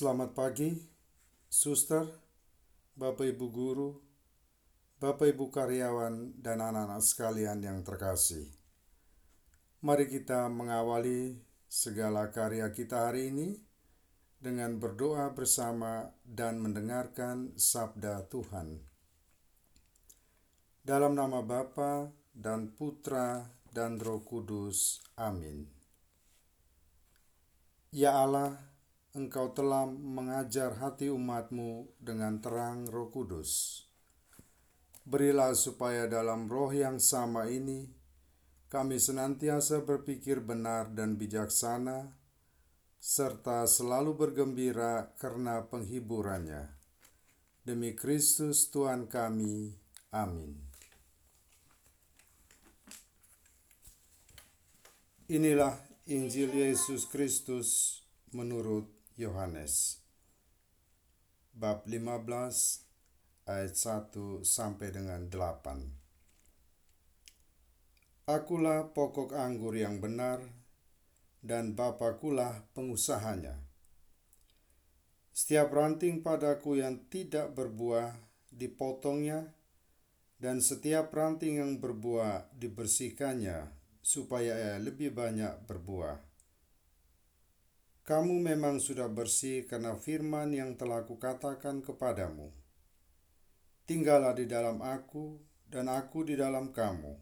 Selamat 0.00 0.32
pagi, 0.32 0.72
suster, 1.52 2.08
Bapak 2.96 3.36
Ibu 3.36 3.46
guru, 3.52 4.00
Bapak 4.96 5.28
Ibu 5.28 5.52
karyawan, 5.52 6.40
dan 6.40 6.64
anak-anak 6.64 7.04
sekalian 7.04 7.60
yang 7.60 7.84
terkasih. 7.84 8.48
Mari 9.84 10.08
kita 10.08 10.48
mengawali 10.48 11.44
segala 11.68 12.32
karya 12.32 12.72
kita 12.72 13.12
hari 13.12 13.28
ini 13.28 13.60
dengan 14.40 14.80
berdoa 14.80 15.36
bersama 15.36 16.08
dan 16.24 16.64
mendengarkan 16.64 17.52
sabda 17.60 18.24
Tuhan. 18.32 18.80
Dalam 20.80 21.12
nama 21.12 21.44
Bapa 21.44 22.08
dan 22.32 22.72
Putra 22.72 23.52
dan 23.68 24.00
Roh 24.00 24.24
Kudus. 24.24 25.04
Amin. 25.20 25.68
Ya 27.92 28.16
Allah, 28.16 28.69
Engkau 29.10 29.50
telah 29.50 29.90
mengajar 29.90 30.78
hati 30.78 31.10
umatmu 31.10 31.98
dengan 31.98 32.38
terang 32.38 32.86
roh 32.86 33.10
kudus. 33.10 33.82
Berilah 35.02 35.50
supaya 35.58 36.06
dalam 36.06 36.46
roh 36.46 36.70
yang 36.70 37.02
sama 37.02 37.50
ini, 37.50 37.90
kami 38.70 39.02
senantiasa 39.02 39.82
berpikir 39.82 40.38
benar 40.38 40.94
dan 40.94 41.18
bijaksana, 41.18 42.14
serta 43.02 43.66
selalu 43.66 44.14
bergembira 44.14 45.10
karena 45.18 45.66
penghiburannya. 45.66 46.70
Demi 47.66 47.98
Kristus 47.98 48.70
Tuhan 48.70 49.10
kami. 49.10 49.74
Amin. 50.14 50.54
Inilah 55.26 55.74
Injil 56.06 56.54
Yesus 56.54 57.10
Kristus 57.10 57.98
menurut 58.30 58.99
Yohanes 59.20 60.00
bab 61.52 61.84
15 61.84 62.24
ayat 63.44 63.76
1 63.76 64.40
sampai 64.40 64.96
dengan 64.96 65.28
8 65.28 68.24
Akulah 68.24 68.88
pokok 68.96 69.36
anggur 69.36 69.76
yang 69.76 70.00
benar 70.00 70.40
dan 71.44 71.76
Bapakulah 71.76 72.64
pengusahanya. 72.72 73.60
Setiap 75.36 75.68
ranting 75.68 76.24
padaku 76.24 76.80
yang 76.80 77.04
tidak 77.12 77.52
berbuah 77.52 78.16
dipotongnya 78.48 79.52
dan 80.40 80.64
setiap 80.64 81.12
ranting 81.12 81.60
yang 81.60 81.76
berbuah 81.76 82.56
dibersihkannya 82.56 83.68
supaya 84.00 84.56
ia 84.56 84.80
lebih 84.80 85.12
banyak 85.12 85.60
berbuah 85.68 86.29
kamu 88.10 88.42
memang 88.42 88.82
sudah 88.82 89.06
bersih 89.06 89.70
karena 89.70 89.94
firman 89.94 90.50
yang 90.50 90.74
telah 90.74 91.06
kukatakan 91.06 91.78
kepadamu. 91.78 92.50
Tinggallah 93.86 94.34
di 94.34 94.50
dalam 94.50 94.82
aku, 94.82 95.38
dan 95.70 95.86
aku 95.86 96.26
di 96.26 96.34
dalam 96.34 96.74
kamu. 96.74 97.14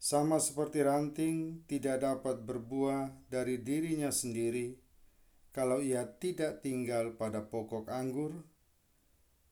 Sama 0.00 0.40
seperti 0.40 0.80
ranting 0.80 1.60
tidak 1.68 2.00
dapat 2.00 2.40
berbuah 2.40 3.12
dari 3.28 3.60
dirinya 3.60 4.08
sendiri 4.08 4.80
kalau 5.52 5.84
ia 5.84 6.08
tidak 6.08 6.64
tinggal 6.64 7.12
pada 7.12 7.44
pokok 7.44 7.92
anggur, 7.92 8.32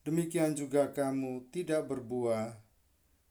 demikian 0.08 0.56
juga 0.56 0.88
kamu 0.96 1.52
tidak 1.52 1.84
berbuah 1.92 2.56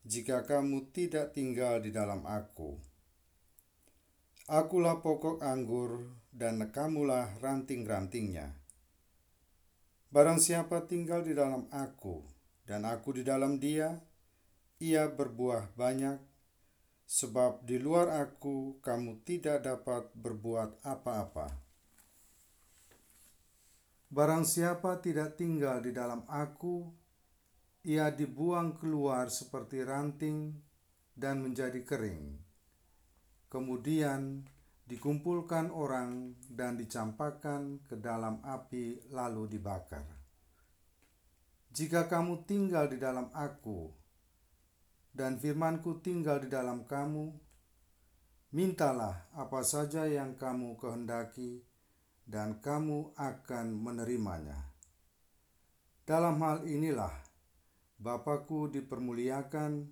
jika 0.05 0.45
kamu 0.45 0.93
tidak 0.93 1.33
tinggal 1.33 1.81
di 1.81 1.89
dalam 1.89 2.21
aku. 2.29 2.90
Akulah 4.51 4.99
pokok 4.99 5.39
anggur 5.39 6.11
dan 6.27 6.59
kamulah 6.75 7.39
ranting-rantingnya. 7.39 8.51
Barang 10.11 10.43
siapa 10.43 10.83
tinggal 10.91 11.23
di 11.23 11.31
dalam 11.31 11.71
aku 11.71 12.19
dan 12.67 12.83
aku 12.83 13.15
di 13.15 13.23
dalam 13.23 13.63
dia, 13.63 13.95
ia 14.83 15.07
berbuah 15.07 15.71
banyak, 15.79 16.19
sebab 17.07 17.63
di 17.63 17.79
luar 17.79 18.11
aku 18.11 18.83
kamu 18.83 19.23
tidak 19.23 19.63
dapat 19.63 20.11
berbuat 20.19 20.83
apa-apa. 20.83 21.47
Barang 24.11 24.43
siapa 24.43 24.99
tidak 24.99 25.39
tinggal 25.39 25.79
di 25.79 25.95
dalam 25.95 26.27
aku, 26.27 26.91
ia 27.87 28.11
dibuang 28.11 28.75
keluar 28.75 29.31
seperti 29.31 29.79
ranting 29.79 30.59
dan 31.15 31.39
menjadi 31.39 31.87
kering 31.87 32.50
kemudian 33.51 34.47
dikumpulkan 34.87 35.75
orang 35.75 36.39
dan 36.47 36.79
dicampakkan 36.79 37.83
ke 37.83 37.99
dalam 37.99 38.39
api 38.47 39.11
lalu 39.11 39.51
dibakar. 39.51 40.07
Jika 41.71 42.07
kamu 42.07 42.47
tinggal 42.47 42.87
di 42.87 42.99
dalam 42.99 43.27
aku 43.35 43.91
dan 45.11 45.35
firmanku 45.39 45.99
tinggal 45.99 46.39
di 46.39 46.47
dalam 46.47 46.87
kamu, 46.87 47.31
mintalah 48.55 49.27
apa 49.35 49.63
saja 49.63 50.07
yang 50.07 50.39
kamu 50.39 50.79
kehendaki 50.79 51.63
dan 52.27 52.59
kamu 52.59 53.11
akan 53.15 53.75
menerimanya. 53.75 54.71
Dalam 56.07 56.39
hal 56.43 56.67
inilah 56.67 57.11
Bapakku 58.01 58.65
dipermuliakan, 58.73 59.85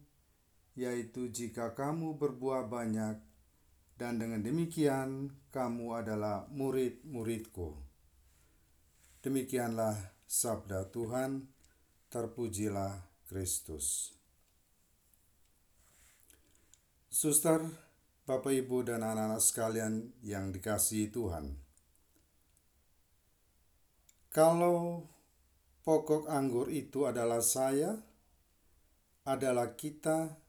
yaitu 0.73 1.29
jika 1.29 1.77
kamu 1.77 2.17
berbuah 2.17 2.65
banyak 2.65 3.28
dan 3.99 4.15
dengan 4.15 4.39
demikian 4.39 5.27
kamu 5.51 5.99
adalah 5.99 6.47
murid-muridku. 6.55 7.75
Demikianlah 9.19 10.15
sabda 10.23 10.87
Tuhan, 10.87 11.51
terpujilah 12.07 12.95
Kristus. 13.27 14.15
Suster, 17.11 17.59
Bapak, 18.23 18.55
Ibu, 18.55 18.87
dan 18.87 19.03
anak-anak 19.03 19.43
sekalian 19.43 20.15
yang 20.23 20.55
dikasihi 20.55 21.11
Tuhan. 21.11 21.59
Kalau 24.31 25.03
pokok 25.83 26.31
anggur 26.31 26.71
itu 26.71 27.03
adalah 27.03 27.43
saya, 27.43 27.99
adalah 29.27 29.75
kita, 29.75 30.39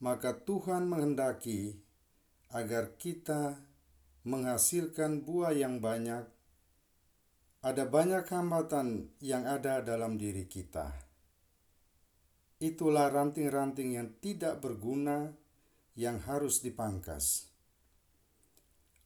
maka 0.00 0.32
Tuhan 0.32 0.88
menghendaki 0.88 1.85
agar 2.52 2.94
kita 3.00 3.58
menghasilkan 4.26 5.22
buah 5.22 5.54
yang 5.54 5.78
banyak, 5.78 6.26
ada 7.66 7.84
banyak 7.86 8.26
hambatan 8.30 9.10
yang 9.18 9.42
ada 9.42 9.82
dalam 9.82 10.18
diri 10.18 10.46
kita. 10.46 10.94
Itulah 12.62 13.10
ranting-ranting 13.10 13.98
yang 13.98 14.14
tidak 14.22 14.62
berguna 14.62 15.34
yang 15.98 16.22
harus 16.24 16.62
dipangkas. 16.62 17.50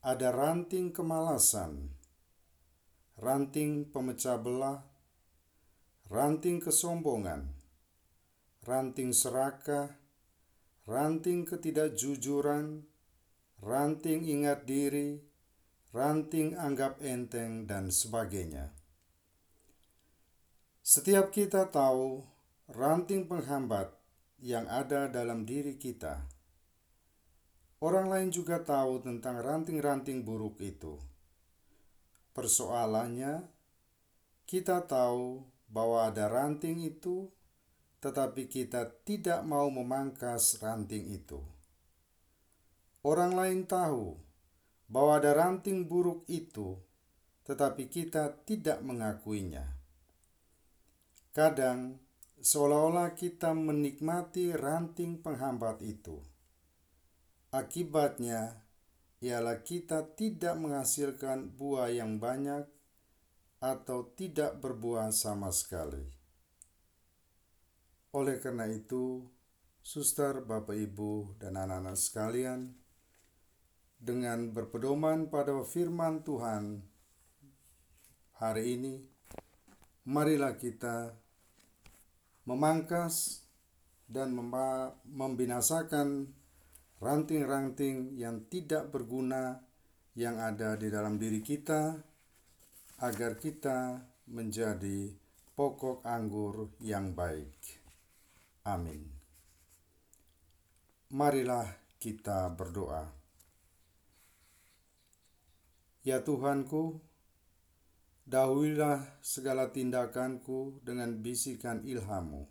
Ada 0.00 0.32
ranting 0.32 0.92
kemalasan, 0.92 1.92
ranting 3.20 3.88
pemecah 3.88 4.40
belah, 4.40 4.80
ranting 6.08 6.58
kesombongan, 6.60 7.52
ranting 8.64 9.12
serakah, 9.12 9.94
ranting 10.84 11.46
ketidakjujuran, 11.46 12.89
ranting 13.60 14.25
ingat 14.25 14.65
diri, 14.65 15.21
ranting 15.93 16.56
anggap 16.56 16.97
enteng, 17.04 17.69
dan 17.69 17.93
sebagainya. 17.93 18.72
Setiap 20.81 21.28
kita 21.28 21.69
tahu 21.69 22.25
ranting 22.72 23.28
penghambat 23.28 23.93
yang 24.41 24.65
ada 24.66 25.12
dalam 25.12 25.44
diri 25.44 25.76
kita. 25.76 26.25
Orang 27.81 28.09
lain 28.12 28.32
juga 28.32 28.60
tahu 28.60 29.00
tentang 29.04 29.41
ranting-ranting 29.41 30.25
buruk 30.25 30.60
itu. 30.60 31.00
Persoalannya, 32.37 33.44
kita 34.44 34.84
tahu 34.84 35.44
bahwa 35.69 36.08
ada 36.08 36.29
ranting 36.29 36.81
itu, 36.84 37.29
tetapi 38.05 38.49
kita 38.49 38.88
tidak 39.05 39.44
mau 39.44 39.69
memangkas 39.69 40.61
ranting 40.61 41.08
itu. 41.08 41.59
Orang 43.00 43.32
lain 43.32 43.64
tahu 43.64 44.12
bahwa 44.91 45.17
ada 45.17 45.32
ranting 45.32 45.88
buruk 45.88 46.29
itu, 46.29 46.76
tetapi 47.49 47.88
kita 47.88 48.44
tidak 48.44 48.85
mengakuinya. 48.85 49.64
Kadang 51.32 51.97
seolah-olah 52.43 53.17
kita 53.17 53.56
menikmati 53.56 54.52
ranting 54.52 55.23
penghambat 55.25 55.81
itu. 55.81 56.20
Akibatnya 57.55 58.61
ialah 59.20 59.61
kita 59.61 60.17
tidak 60.17 60.56
menghasilkan 60.56 61.56
buah 61.56 61.93
yang 61.93 62.20
banyak 62.20 62.64
atau 63.61 64.08
tidak 64.17 64.56
berbuah 64.61 65.12
sama 65.12 65.53
sekali. 65.53 66.08
Oleh 68.17 68.41
karena 68.41 68.67
itu, 68.67 69.23
suster, 69.85 70.43
bapak, 70.43 70.75
ibu, 70.75 71.37
dan 71.38 71.61
anak-anak 71.61 71.94
sekalian, 71.94 72.80
dengan 74.00 74.49
berpedoman 74.49 75.29
pada 75.29 75.61
firman 75.61 76.25
Tuhan 76.25 76.81
hari 78.41 78.81
ini, 78.81 78.97
marilah 80.08 80.56
kita 80.56 81.12
memangkas 82.49 83.44
dan 84.08 84.32
membinasakan 85.05 86.32
ranting-ranting 86.97 88.17
yang 88.17 88.49
tidak 88.49 88.88
berguna 88.88 89.61
yang 90.17 90.41
ada 90.41 90.75
di 90.81 90.88
dalam 90.88 91.20
diri 91.20 91.44
kita, 91.44 91.94
agar 93.05 93.37
kita 93.37 94.00
menjadi 94.32 95.12
pokok 95.53 96.03
anggur 96.08 96.73
yang 96.81 97.12
baik. 97.12 97.53
Amin. 98.64 99.05
Marilah 101.12 101.69
kita 102.00 102.49
berdoa. 102.56 103.19
Ya 106.00 106.25
Tuhanku, 106.25 106.97
dahululah 108.25 109.20
segala 109.20 109.69
tindakanku 109.69 110.81
dengan 110.81 111.20
bisikan 111.20 111.85
ilhamu, 111.85 112.49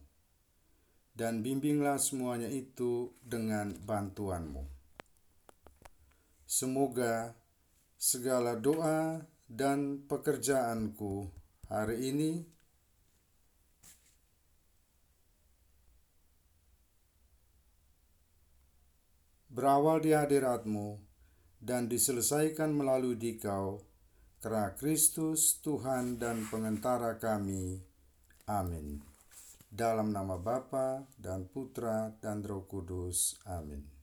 dan 1.18 1.42
bimbinglah 1.42 1.98
semuanya 1.98 2.46
itu 2.46 3.10
dengan 3.26 3.74
bantuanmu. 3.74 4.70
Semoga 6.46 7.34
segala 7.98 8.54
doa 8.54 9.26
dan 9.50 10.06
pekerjaanku 10.06 11.34
hari 11.74 12.14
ini 12.14 12.46
berawal 19.50 20.06
di 20.06 20.14
hadiratmu 20.14 21.09
dan 21.60 21.92
diselesaikan 21.92 22.72
melalui 22.72 23.20
dikau 23.20 23.84
karena 24.40 24.72
Kristus 24.72 25.60
Tuhan 25.60 26.16
dan 26.16 26.48
pengentara 26.48 27.20
kami. 27.20 27.84
Amin. 28.48 29.04
Dalam 29.70 30.16
nama 30.16 30.40
Bapa 30.40 31.06
dan 31.20 31.46
Putra 31.46 32.16
dan 32.18 32.42
Roh 32.42 32.66
Kudus. 32.66 33.38
Amin. 33.46 33.99